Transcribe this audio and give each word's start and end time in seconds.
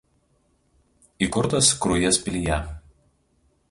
Įkurtas 1.27 1.71
Krujės 1.87 2.21
pilyje. 2.27 2.61